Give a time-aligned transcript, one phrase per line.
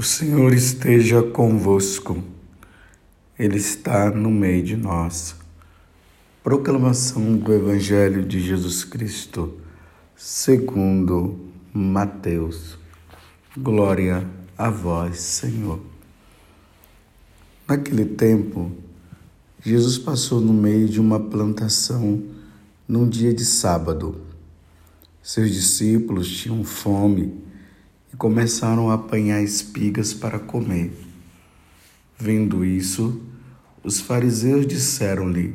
[0.00, 2.24] O Senhor esteja convosco,
[3.38, 5.36] Ele está no meio de nós.
[6.42, 9.60] Proclamação do Evangelho de Jesus Cristo,
[10.16, 11.38] segundo
[11.70, 12.78] Mateus.
[13.54, 14.26] Glória
[14.56, 15.78] a vós, Senhor.
[17.68, 18.72] Naquele tempo,
[19.62, 22.22] Jesus passou no meio de uma plantação
[22.88, 24.18] num dia de sábado.
[25.22, 27.49] Seus discípulos tinham fome
[28.20, 30.92] começaram a apanhar espigas para comer.
[32.18, 33.18] Vendo isso,
[33.82, 35.54] os fariseus disseram-lhe: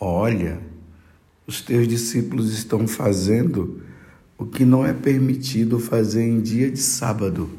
[0.00, 0.58] Olha,
[1.46, 3.82] os teus discípulos estão fazendo
[4.38, 7.50] o que não é permitido fazer em dia de sábado.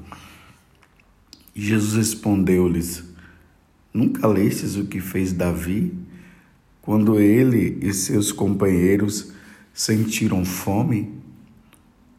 [1.53, 3.03] Jesus respondeu-lhes:
[3.93, 5.93] Nunca lestes o que fez Davi,
[6.81, 9.31] quando ele e seus companheiros
[9.75, 11.26] sentiram fome?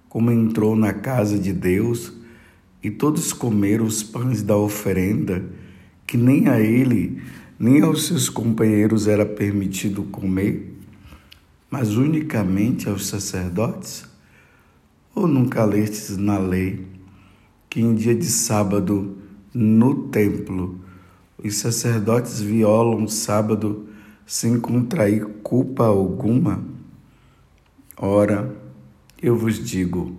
[0.08, 2.12] Como entrou na casa de Deus
[2.82, 5.44] e todos comeram os pães da oferenda,
[6.06, 7.20] que nem a ele
[7.58, 10.78] nem aos seus companheiros era permitido comer,
[11.68, 14.06] mas unicamente aos sacerdotes?
[15.14, 16.86] Ou nunca lestes na lei
[17.68, 19.16] que em dia de sábado
[19.52, 20.78] no templo
[21.42, 23.88] os sacerdotes violam o sábado
[24.24, 26.62] sem contrair culpa alguma?
[27.96, 28.54] Ora,
[29.20, 30.16] eu vos digo: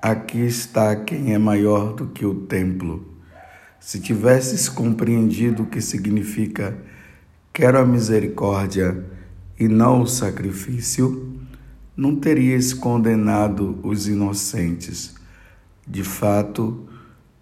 [0.00, 3.06] aqui está quem é maior do que o templo.
[3.80, 6.76] Se tivesses compreendido o que significa
[7.52, 9.04] quero a misericórdia
[9.58, 11.36] e não o sacrifício,
[11.96, 15.14] não terias condenado os inocentes.
[15.86, 16.86] De fato,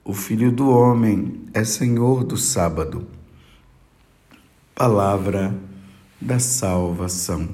[0.04, 3.06] o Filho do Homem é Senhor do sábado.
[4.74, 5.54] Palavra
[6.20, 7.48] da salvação.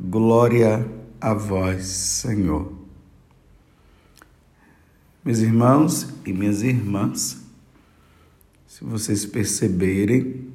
[0.00, 2.70] Glória a a vós, Senhor.
[5.24, 7.42] Meus irmãos e minhas irmãs,
[8.66, 10.46] se vocês perceberem,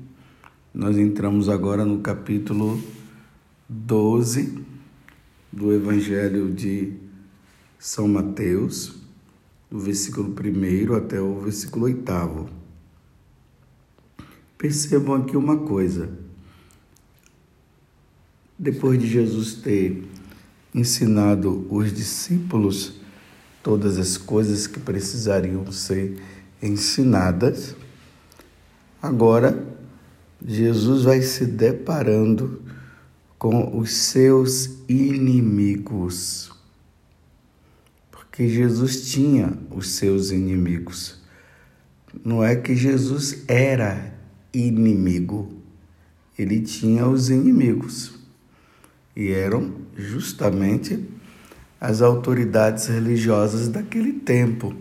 [0.72, 2.80] nós entramos agora no capítulo
[3.68, 4.64] 12
[5.52, 6.94] do Evangelho de
[7.80, 8.96] São Mateus,
[9.72, 12.48] do versículo 1 até o versículo 8.
[14.56, 16.16] Percebam aqui uma coisa.
[18.56, 20.09] Depois de Jesus ter
[20.74, 23.00] ensinado os discípulos
[23.64, 26.22] todas as coisas que precisariam ser
[26.62, 27.76] ensinadas,
[29.02, 29.78] agora
[30.46, 32.62] Jesus vai se deparando
[33.38, 36.52] com os seus inimigos.
[38.12, 41.20] Porque Jesus tinha os seus inimigos.
[42.24, 44.14] Não é que Jesus era
[44.54, 45.54] inimigo,
[46.38, 48.19] ele tinha os inimigos
[49.20, 51.06] e eram justamente
[51.80, 54.74] as autoridades religiosas daquele tempo.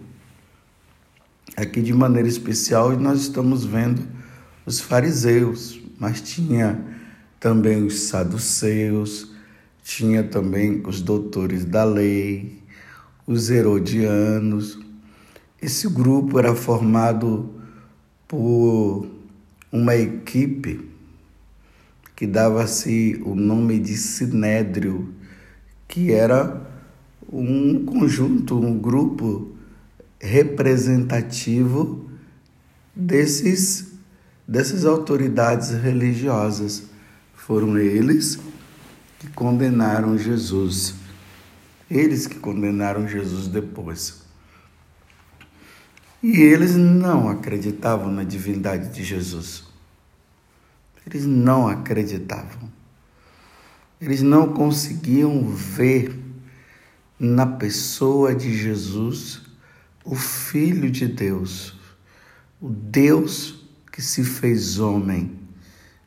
[1.57, 4.07] Aqui, de maneira especial, nós estamos vendo
[4.65, 6.81] os fariseus, mas tinha
[7.41, 9.33] também os saduceus,
[9.83, 12.63] tinha também os doutores da lei,
[13.27, 14.79] os herodianos.
[15.61, 17.51] Esse grupo era formado
[18.29, 19.09] por
[19.73, 20.89] uma equipe
[22.19, 25.15] que dava-se o nome de Sinédrio,
[25.87, 26.69] que era
[27.33, 29.53] um conjunto, um grupo
[30.19, 32.11] representativo
[32.93, 33.93] desses
[34.49, 36.87] dessas autoridades religiosas.
[37.37, 38.37] Foram eles
[39.21, 40.97] que condenaram Jesus.
[41.89, 44.25] Eles que condenaram Jesus depois.
[46.21, 49.68] E eles não acreditavam na divindade de Jesus.
[51.11, 52.71] Eles não acreditavam.
[53.99, 56.15] Eles não conseguiam ver
[57.19, 59.41] na pessoa de Jesus
[60.05, 61.79] o Filho de Deus,
[62.61, 65.33] o Deus que se fez homem.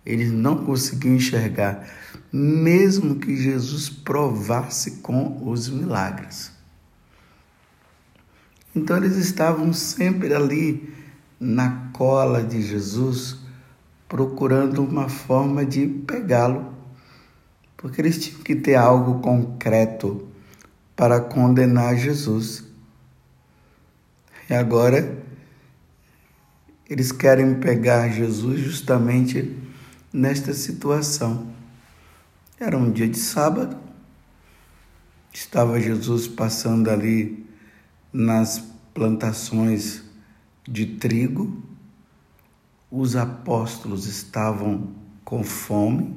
[0.05, 1.89] Eles não conseguiam enxergar,
[2.31, 6.51] mesmo que Jesus provasse com os milagres.
[8.75, 10.93] Então eles estavam sempre ali
[11.39, 13.40] na cola de Jesus,
[14.11, 16.73] procurando uma forma de pegá-lo,
[17.77, 20.27] porque eles tinham que ter algo concreto
[20.97, 22.65] para condenar Jesus.
[24.49, 25.17] E agora
[26.89, 29.57] eles querem pegar Jesus justamente
[30.11, 31.47] nesta situação.
[32.59, 33.77] Era um dia de sábado,
[35.31, 37.47] estava Jesus passando ali
[38.11, 38.61] nas
[38.93, 40.03] plantações
[40.67, 41.70] de trigo
[42.91, 44.89] os apóstolos estavam
[45.23, 46.13] com fome,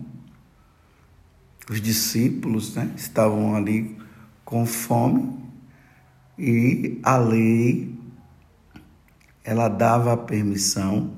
[1.71, 3.97] os discípulos né, estavam ali
[4.45, 5.39] com fome
[6.37, 7.95] e a lei
[9.45, 11.15] ela dava a permissão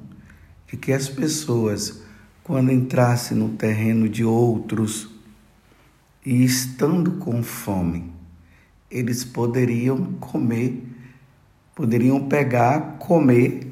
[0.67, 2.03] de que as pessoas,
[2.45, 5.09] quando entrassem no terreno de outros
[6.25, 8.13] e estando com fome,
[8.91, 10.85] eles poderiam comer,
[11.75, 13.66] poderiam pegar, comer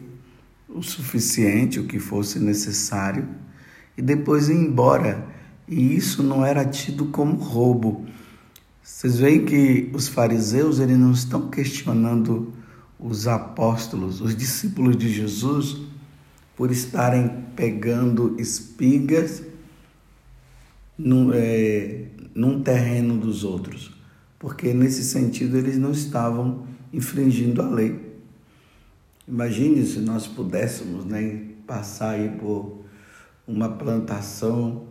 [0.74, 3.28] o suficiente, o que fosse necessário,
[3.96, 5.26] e depois ir embora.
[5.66, 8.04] E isso não era tido como roubo.
[8.82, 12.52] Vocês veem que os fariseus eles não estão questionando
[12.98, 15.80] os apóstolos, os discípulos de Jesus,
[16.56, 19.42] por estarem pegando espigas
[20.98, 23.92] num, é, num terreno dos outros,
[24.38, 28.03] porque nesse sentido eles não estavam infringindo a lei.
[29.26, 32.84] Imagine se nós pudéssemos né, passar aí por
[33.46, 34.86] uma plantação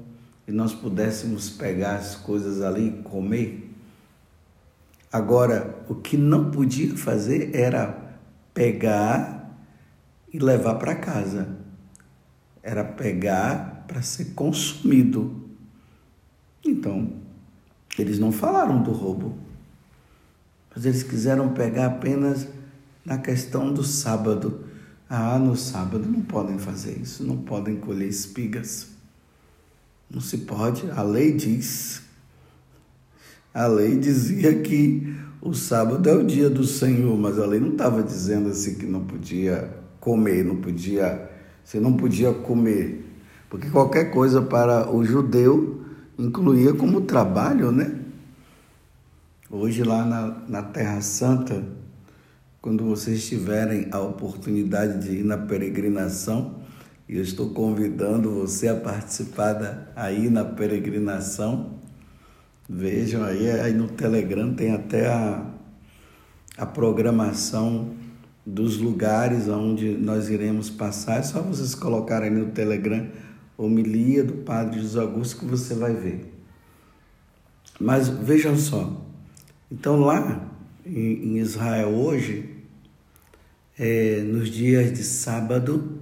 [0.47, 3.71] e nós pudéssemos pegar as coisas ali e comer.
[5.11, 8.17] Agora, o que não podia fazer era
[8.53, 9.55] pegar
[10.33, 11.55] e levar para casa.
[12.63, 15.47] Era pegar para ser consumido.
[16.65, 17.13] Então,
[17.99, 19.37] eles não falaram do roubo,
[20.73, 22.47] mas eles quiseram pegar apenas
[23.05, 24.61] na questão do sábado.
[25.09, 28.87] Ah, no sábado não podem fazer isso, não podem colher espigas.
[30.09, 32.01] Não se pode, a lei diz.
[33.53, 37.73] A lei dizia que o sábado é o dia do Senhor, mas a lei não
[37.73, 41.29] estava dizendo assim que não podia comer, não podia,
[41.63, 43.05] você não podia comer,
[43.49, 45.83] porque qualquer coisa para o judeu
[46.17, 47.99] incluía como trabalho, né?
[49.49, 51.63] Hoje lá na, na Terra Santa,
[52.63, 56.63] quando vocês tiverem a oportunidade de ir na peregrinação,
[57.07, 61.83] e eu estou convidando você a participar da, aí na peregrinação,
[62.67, 65.45] Vejam aí, aí no Telegram tem até a,
[66.57, 67.93] a programação
[68.45, 71.19] dos lugares onde nós iremos passar.
[71.19, 73.05] É só vocês colocarem no Telegram
[73.57, 76.33] homilia do Padre José Augusto que você vai ver.
[77.79, 79.05] Mas vejam só,
[79.69, 80.49] então lá
[80.85, 82.52] em, Israel hoje,
[83.77, 85.99] é, nos dias de sábado,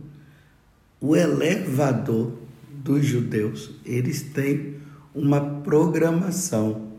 [0.99, 2.33] o elevador
[2.69, 4.75] dos judeus, eles têm
[5.13, 6.89] uma programação,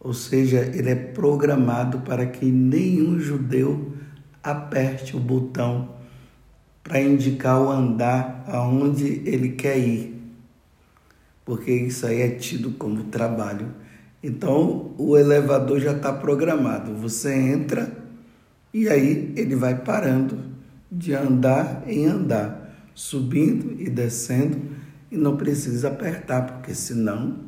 [0.00, 3.92] ou seja, ele é programado para que nenhum judeu
[4.42, 5.94] aperte o botão
[6.82, 10.20] para indicar o andar aonde ele quer ir,
[11.44, 13.68] porque isso aí é tido como trabalho.
[14.22, 16.94] Então o elevador já está programado.
[16.96, 18.03] Você entra
[18.74, 20.36] e aí ele vai parando
[20.90, 24.60] de andar em andar, subindo e descendo
[25.12, 27.38] e não precisa apertar, porque senão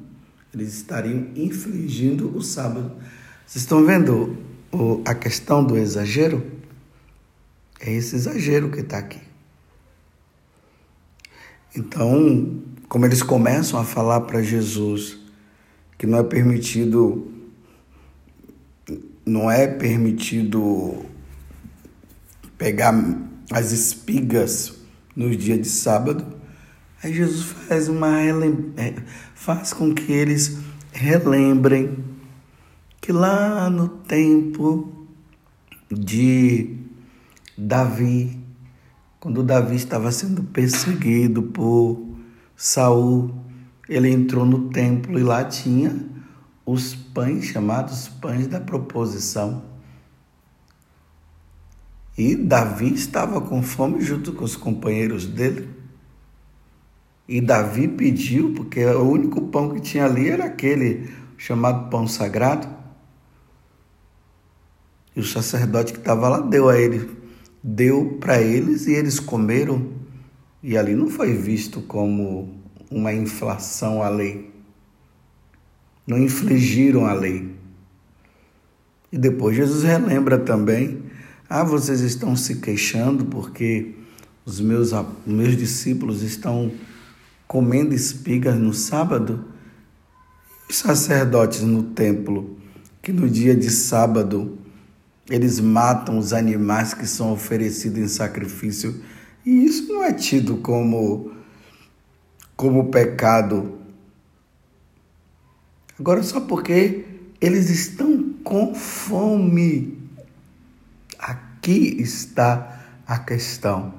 [0.54, 2.92] eles estariam infringindo o sábado.
[3.44, 4.38] Vocês estão vendo
[5.04, 6.46] a questão do exagero?
[7.80, 9.20] É esse exagero que está aqui.
[11.74, 15.18] Então, como eles começam a falar para Jesus
[15.98, 17.30] que não é permitido,
[19.24, 21.04] não é permitido
[22.58, 22.94] pegar
[23.52, 24.74] as espigas
[25.14, 26.36] no dia de sábado,
[27.02, 28.20] Aí Jesus faz uma
[28.76, 28.94] é,
[29.34, 30.58] faz com que eles
[30.92, 32.04] relembrem
[33.00, 35.06] que lá no tempo
[35.88, 36.78] de
[37.56, 38.40] Davi,
[39.20, 42.16] quando Davi estava sendo perseguido por
[42.56, 43.32] Saul,
[43.88, 45.94] ele entrou no templo e lá tinha
[46.64, 49.62] os pães chamados pães da proposição.
[52.16, 55.68] E Davi estava com fome junto com os companheiros dele.
[57.28, 62.68] E Davi pediu, porque o único pão que tinha ali era aquele chamado pão sagrado.
[65.14, 67.10] E o sacerdote que estava lá deu a ele,
[67.62, 69.92] deu para eles e eles comeram.
[70.62, 72.54] E ali não foi visto como
[72.90, 74.52] uma inflação à lei.
[76.06, 77.54] Não infligiram a lei.
[79.10, 81.02] E depois Jesus relembra também:
[81.48, 83.94] ah, vocês estão se queixando porque
[84.44, 84.90] os meus,
[85.26, 86.72] meus discípulos estão
[87.46, 89.44] comendo espigas no sábado?
[90.68, 92.58] Os sacerdotes no templo,
[93.00, 94.58] que no dia de sábado
[95.30, 99.00] eles matam os animais que são oferecidos em sacrifício,
[99.44, 101.32] e isso não é tido como
[102.56, 103.78] como pecado.
[105.98, 107.04] Agora só porque
[107.40, 110.05] eles estão com fome.
[111.18, 113.94] Aqui está a questão.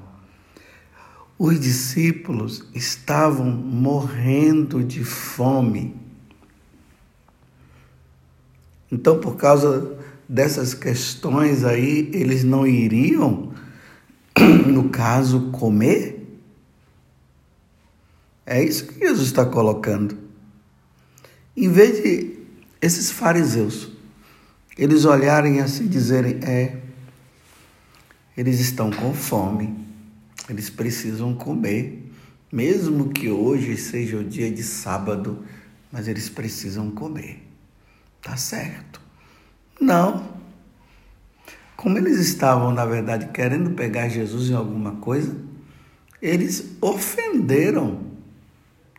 [1.38, 5.94] Os discípulos estavam morrendo de fome.
[8.90, 9.96] Então, por causa
[10.28, 13.52] dessas questões aí, eles não iriam
[14.66, 16.18] no caso, comer?
[18.44, 20.16] É isso que Jesus está colocando.
[21.56, 22.38] Em vez de
[22.80, 23.90] esses fariseus,
[24.76, 26.78] eles olharem assim e dizerem: é,
[28.38, 29.76] eles estão com fome,
[30.48, 32.08] eles precisam comer,
[32.52, 35.42] mesmo que hoje seja o dia de sábado,
[35.90, 37.42] mas eles precisam comer.
[38.22, 39.00] Tá certo.
[39.80, 40.38] Não.
[41.76, 45.36] Como eles estavam, na verdade, querendo pegar Jesus em alguma coisa,
[46.22, 48.06] eles ofenderam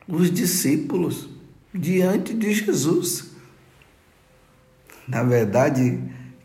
[0.06, 1.30] os discípulos
[1.74, 3.32] diante de Jesus.
[5.08, 5.98] Na verdade,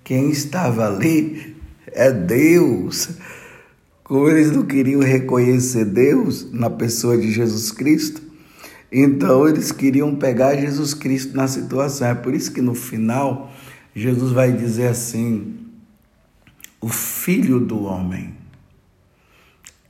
[0.05, 1.55] quem estava ali
[1.87, 3.11] é Deus.
[4.03, 8.23] Como eles não queriam reconhecer Deus na pessoa de Jesus Cristo,
[8.93, 12.09] então eles queriam pegar Jesus Cristo na situação.
[12.09, 13.53] É por isso que no final
[13.95, 15.57] Jesus vai dizer assim:
[16.81, 18.35] o Filho do Homem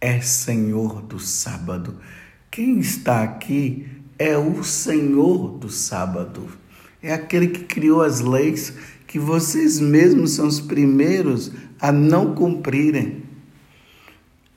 [0.00, 1.98] é Senhor do sábado.
[2.50, 3.86] Quem está aqui
[4.18, 6.46] é o Senhor do sábado.
[7.02, 8.72] É aquele que criou as leis
[9.14, 13.22] que vocês mesmos são os primeiros a não cumprirem.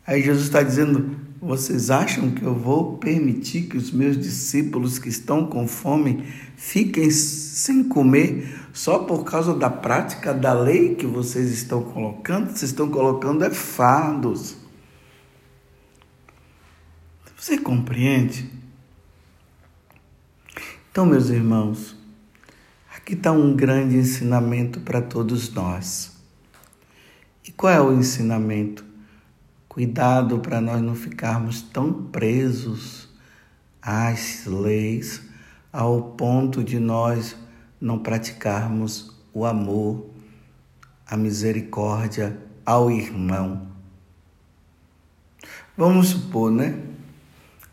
[0.03, 5.09] Aí Jesus está dizendo: vocês acham que eu vou permitir que os meus discípulos que
[5.09, 6.23] estão com fome
[6.55, 12.47] fiquem sem comer só por causa da prática da lei que vocês estão colocando?
[12.47, 14.57] Vocês estão colocando é fardos.
[17.37, 18.49] Você compreende?
[20.89, 21.97] Então, meus irmãos,
[23.07, 26.11] aqui está um grande ensinamento para todos nós.
[27.41, 28.83] E qual é o ensinamento?
[29.69, 33.07] Cuidado para nós não ficarmos tão presos
[33.81, 35.21] às leis
[35.71, 37.37] ao ponto de nós
[37.79, 40.05] não praticarmos o amor,
[41.09, 43.69] a misericórdia ao irmão.
[45.77, 46.77] Vamos supor, né?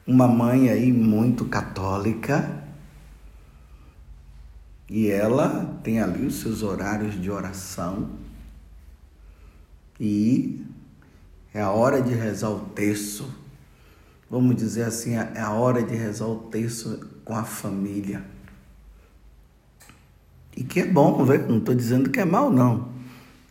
[0.06, 2.63] uma mãe aí muito católica
[4.94, 8.10] e ela tem ali os seus horários de oração
[9.98, 10.64] e
[11.52, 13.28] é a hora de rezar o terço.
[14.30, 18.24] Vamos dizer assim, é a hora de rezar o terço com a família.
[20.56, 21.26] E que é bom.
[21.48, 22.88] Não estou dizendo que é mal, não.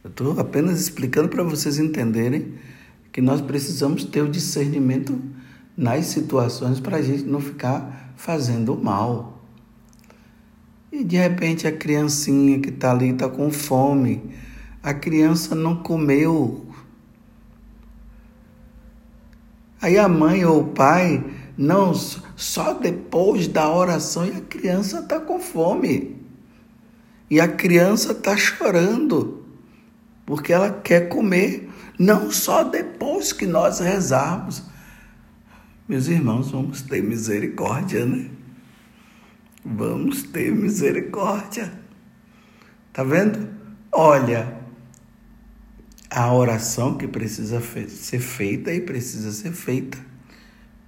[0.02, 2.54] Eu estou apenas explicando para vocês entenderem
[3.12, 5.22] que nós precisamos ter o discernimento
[5.76, 9.43] nas situações para a gente não ficar fazendo mal.
[10.94, 14.22] E de repente a criancinha que está ali está com fome,
[14.84, 16.68] a criança não comeu.
[19.82, 21.26] Aí a mãe ou o pai,
[21.58, 26.16] não, só depois da oração e a criança está com fome.
[27.28, 29.44] E a criança está chorando,
[30.28, 34.62] porque ela quer comer, não só depois que nós rezarmos.
[35.90, 38.30] Meus irmãos, vamos ter misericórdia, né?
[39.66, 41.72] Vamos ter misericórdia.
[42.92, 43.50] Tá vendo?
[43.92, 44.58] Olha,
[46.10, 49.98] a oração que precisa ser feita e precisa ser feita,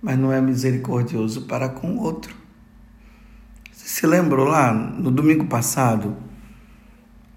[0.02, 2.36] mas não é misericordioso para com o outro.
[3.72, 6.18] Você se lembrou lá no domingo passado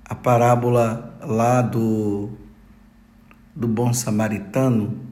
[0.05, 2.31] a parábola lá do
[3.55, 5.09] do bom samaritano?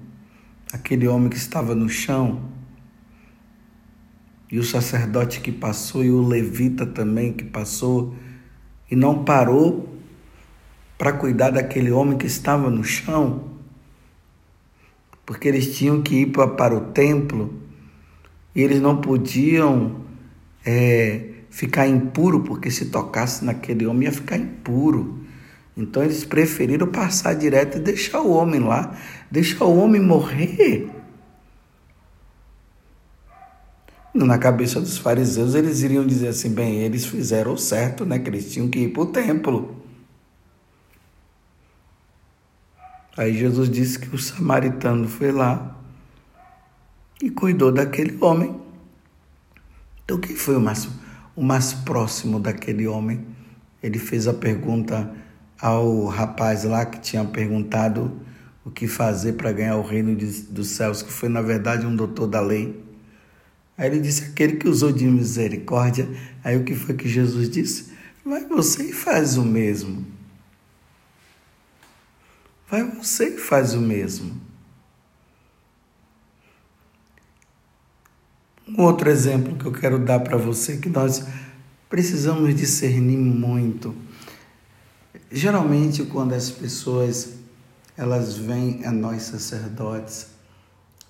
[0.73, 2.43] aquele homem que estava no chão,
[4.57, 8.15] e o sacerdote que passou, e o levita também que passou,
[8.91, 9.87] e não parou
[10.97, 13.51] para cuidar daquele homem que estava no chão,
[15.27, 17.53] porque eles tinham que ir para o templo
[18.55, 19.97] e eles não podiam
[20.65, 25.21] é, ficar impuro, porque se tocasse naquele homem ia ficar impuro.
[25.77, 28.97] Então eles preferiram passar direto e deixar o homem lá,
[29.31, 30.96] deixar o homem morrer.
[34.25, 38.19] Na cabeça dos fariseus, eles iriam dizer assim: bem, eles fizeram o certo, né?
[38.19, 39.77] Que eles tinham que ir para o templo.
[43.17, 45.77] Aí Jesus disse que o samaritano foi lá
[47.23, 48.61] e cuidou daquele homem.
[50.05, 50.89] Então, quem foi o mais,
[51.35, 53.27] o mais próximo daquele homem?
[53.83, 55.11] Ele fez a pergunta
[55.61, 58.21] ao rapaz lá que tinha perguntado
[58.65, 62.27] o que fazer para ganhar o reino dos céus, que foi na verdade um doutor
[62.27, 62.86] da lei.
[63.77, 66.09] Aí ele disse: aquele que usou de misericórdia.
[66.43, 67.93] Aí o que foi que Jesus disse?
[68.25, 70.05] Vai você e faz o mesmo.
[72.69, 74.41] Vai você e faz o mesmo.
[78.67, 81.25] Um outro exemplo que eu quero dar para você que nós
[81.89, 83.95] precisamos discernir muito
[85.31, 87.35] Geralmente, quando as pessoas
[87.97, 90.29] elas vêm a nós sacerdotes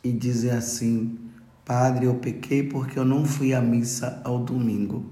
[0.02, 1.18] e dizem assim:
[1.66, 5.04] Padre, eu pequei porque eu não fui à missa ao domingo.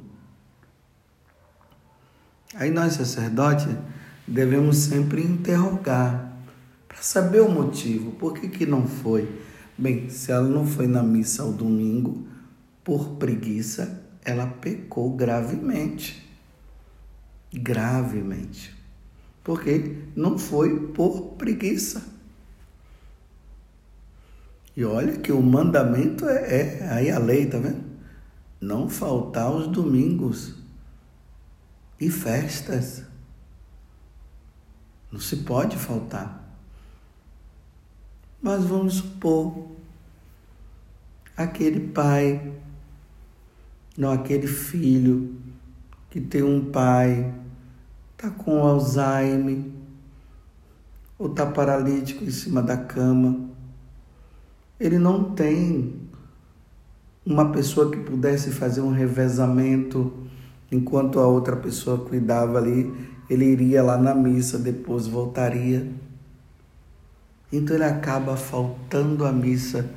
[2.54, 3.66] Aí nós, sacerdotes,
[4.24, 6.32] devemos sempre interrogar
[6.86, 9.28] para saber o motivo, por que, que não foi.
[9.76, 12.24] Bem, se ela não foi na missa ao domingo
[12.84, 16.24] por preguiça, ela pecou gravemente.
[17.52, 18.72] Gravemente.
[19.42, 22.13] Porque não foi por preguiça.
[24.76, 27.84] E olha que o mandamento é, é aí a lei, tá vendo?
[28.60, 30.54] Não faltar os domingos
[32.00, 33.04] e festas.
[35.12, 36.42] Não se pode faltar.
[38.42, 39.68] Mas vamos supor
[41.36, 42.52] aquele pai,
[43.96, 45.36] não aquele filho
[46.10, 47.32] que tem um pai,
[48.12, 49.64] está com Alzheimer,
[51.16, 53.53] ou está paralítico em cima da cama
[54.86, 55.94] ele não tem
[57.24, 60.12] uma pessoa que pudesse fazer um revezamento
[60.70, 62.92] enquanto a outra pessoa cuidava ali,
[63.30, 65.90] ele iria lá na missa, depois voltaria.
[67.52, 69.88] Então ele acaba faltando à missa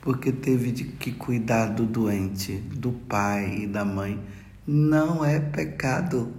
[0.00, 4.18] porque teve de que cuidar do doente, do pai e da mãe.
[4.66, 6.32] Não é pecado.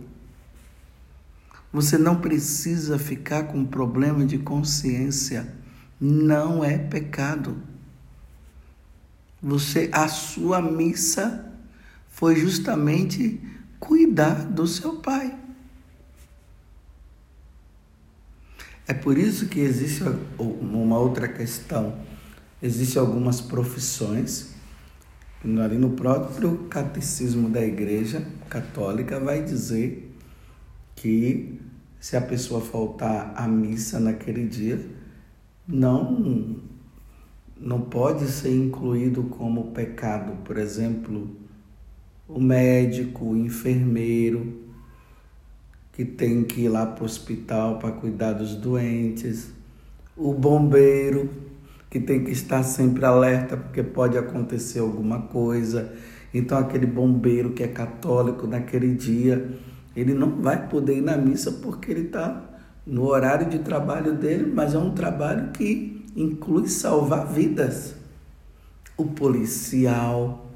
[1.72, 5.48] Você não precisa ficar com problema de consciência.
[6.00, 7.58] Não é pecado.
[9.42, 11.52] Você, a sua missa
[12.10, 13.42] foi justamente
[13.80, 15.38] cuidar do seu pai.
[18.88, 20.04] É por isso que existe
[20.38, 21.98] uma outra questão.
[22.62, 24.54] Existem algumas profissões,
[25.64, 30.16] ali no próprio catecismo da Igreja Católica vai dizer
[30.96, 31.60] que
[32.00, 34.86] se a pessoa faltar à missa naquele dia,
[35.68, 36.60] não
[37.62, 41.30] não pode ser incluído como pecado, por exemplo,
[42.28, 44.62] o médico, o enfermeiro,
[45.94, 49.52] que tem que ir lá para o hospital para cuidar dos doentes,
[50.18, 51.30] o bombeiro,
[51.90, 55.94] que tem que estar sempre alerta porque pode acontecer alguma coisa.
[56.34, 59.60] Então, aquele bombeiro que é católico naquele dia,
[59.96, 62.50] ele não vai poder ir na missa porque ele está
[62.88, 67.96] no horário de trabalho dele, mas é um trabalho que inclui salvar vidas.
[68.98, 70.50] O policial.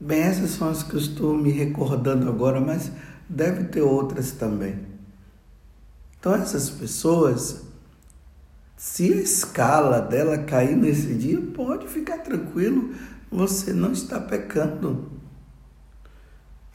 [0.00, 2.90] Bem, essas são as que eu estou me recordando agora, mas
[3.28, 4.78] deve ter outras também.
[6.18, 7.62] Então, essas pessoas,
[8.76, 12.94] se a escala dela cair nesse dia, pode ficar tranquilo,
[13.30, 15.10] você não está pecando.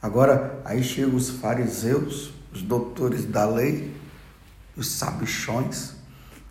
[0.02, 3.95] Agora, aí chegam os fariseus, os doutores da lei,
[4.76, 5.92] os sabichões,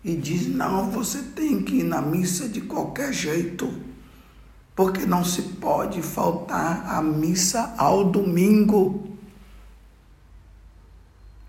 [0.03, 3.73] e diz: não, você tem que ir na missa de qualquer jeito,
[4.75, 9.07] porque não se pode faltar a missa ao domingo.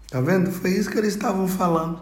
[0.08, 0.52] Tá vendo?
[0.52, 2.00] Foi isso que eles estavam falando.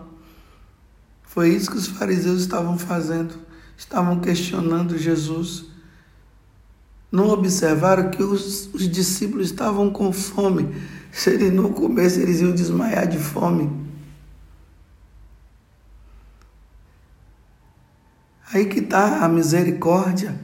[1.23, 3.35] Foi isso que os fariseus estavam fazendo.
[3.75, 5.65] Estavam questionando Jesus.
[7.11, 10.75] Não observaram que os, os discípulos estavam com fome.
[11.11, 13.82] Se eles não comessem, eles iam desmaiar de fome.
[18.53, 20.39] Aí que está a misericórdia.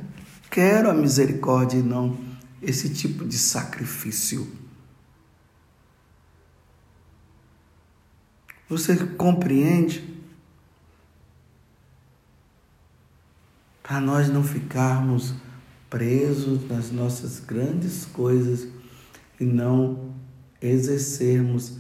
[0.51, 2.17] Quero a misericórdia e não
[2.63, 4.51] esse tipo de sacrifício.
[8.67, 10.17] Você compreende?
[13.83, 15.35] Para nós não ficarmos
[15.91, 18.69] presos nas nossas grandes coisas
[19.39, 20.15] e não
[20.61, 21.79] exercermos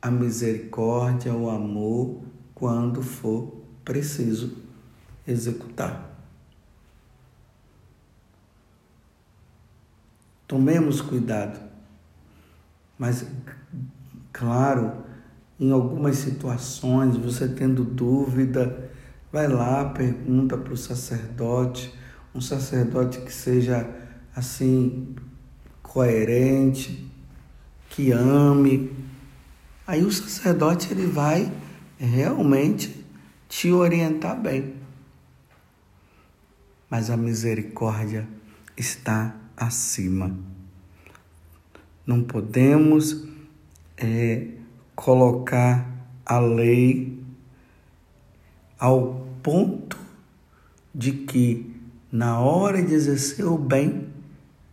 [0.00, 2.22] a misericórdia, o amor
[2.54, 4.63] quando for preciso
[5.26, 6.10] executar.
[10.46, 11.58] Tomemos cuidado,
[12.98, 13.26] mas,
[14.32, 15.04] claro,
[15.58, 18.90] em algumas situações, você tendo dúvida,
[19.32, 21.92] vai lá, pergunta para o sacerdote,
[22.34, 23.88] um sacerdote que seja
[24.36, 25.14] assim,
[25.82, 27.10] coerente,
[27.88, 28.92] que ame.
[29.86, 31.50] Aí o sacerdote ele vai
[31.98, 33.04] realmente
[33.48, 34.83] te orientar bem
[36.94, 38.24] mas a misericórdia
[38.76, 40.30] está acima.
[42.06, 43.26] Não podemos
[43.96, 44.46] é,
[44.94, 45.90] colocar
[46.24, 47.20] a lei
[48.78, 49.98] ao ponto
[50.94, 51.74] de que,
[52.12, 54.06] na hora de exercer o bem,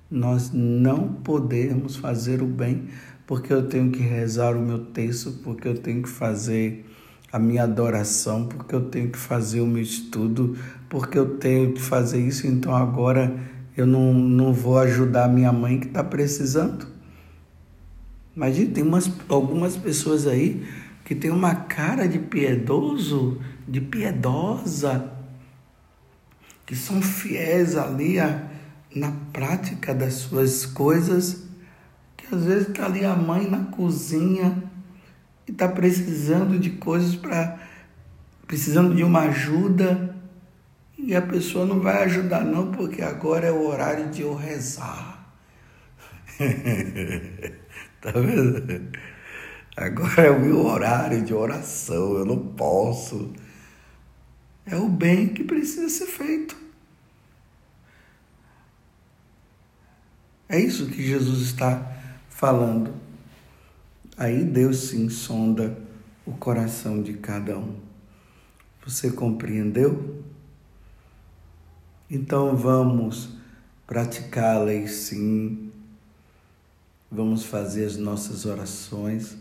[0.08, 2.88] nós não podemos fazer o bem,
[3.26, 6.86] porque eu tenho que rezar o meu texto, porque eu tenho que fazer
[7.32, 10.58] a minha adoração, porque eu tenho que fazer o meu estudo,
[10.90, 13.34] porque eu tenho que fazer isso, então agora
[13.76, 16.86] eu não, não vou ajudar minha mãe que está precisando.
[18.36, 20.66] Imagina, tem umas, algumas pessoas aí
[21.06, 25.12] que tem uma cara de piedoso, de piedosa,
[26.66, 28.50] que são fiéis ali a,
[28.94, 31.44] na prática das suas coisas,
[32.18, 34.71] que às vezes está ali a mãe na cozinha
[35.52, 37.60] e está precisando de coisas para.
[38.48, 40.16] precisando de uma ajuda
[40.98, 45.36] e a pessoa não vai ajudar, não, porque agora é o horário de eu rezar.
[48.00, 48.92] tá vendo?
[49.76, 53.34] Agora é o meu horário de oração, eu não posso.
[54.66, 56.56] É o bem que precisa ser feito.
[60.48, 61.94] É isso que Jesus está
[62.30, 63.11] falando.
[64.22, 65.76] Aí Deus sim sonda
[66.28, 67.74] o coração de cada um.
[68.86, 70.24] Você compreendeu?
[72.08, 73.36] Então vamos
[73.88, 75.72] praticá-las sim.
[77.12, 79.36] Vamos fazer as nossas orações,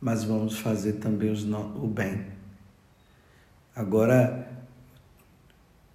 [0.00, 2.24] mas vamos fazer também o bem.
[3.74, 4.48] Agora,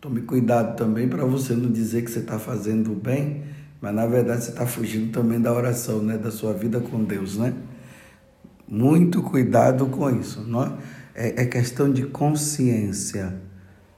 [0.02, 3.46] tome cuidado também para você não dizer que você está fazendo o bem,
[3.80, 6.18] mas na verdade você está fugindo também da oração, né?
[6.18, 7.54] da sua vida com Deus, né?
[8.68, 10.42] Muito cuidado com isso.
[10.42, 10.78] Não
[11.14, 13.36] é, é questão de consciência.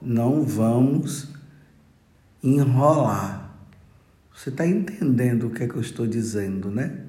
[0.02, 1.30] Não vamos
[2.44, 3.56] enrolar.
[4.34, 7.02] Você está entendendo o que é que eu estou dizendo, né?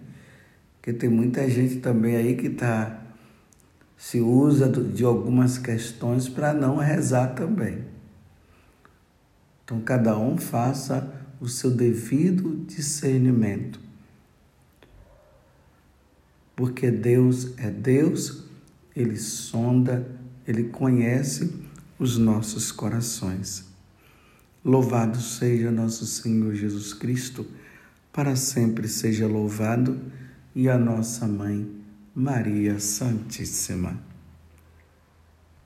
[0.77, 3.03] Porque tem muita gente também aí que tá,
[3.97, 7.85] se usa de algumas questões para não rezar também.
[9.65, 13.86] Então, cada um faça o seu devido discernimento
[16.57, 18.45] porque Deus é Deus,
[18.97, 20.09] Ele sonda,
[20.49, 21.53] Ele conhece
[21.99, 23.67] os nossos corações.
[24.65, 27.47] Louvado seja nosso Senhor Jesus Cristo,
[28.11, 30.01] para sempre seja louvado,
[30.55, 31.71] e a nossa Mãe,
[32.15, 34.16] Maria Santíssima.